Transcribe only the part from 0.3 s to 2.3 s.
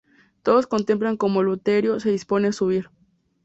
Todos contemplan como Eleuterio se